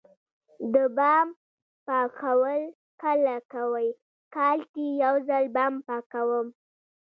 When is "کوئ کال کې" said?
3.51-4.85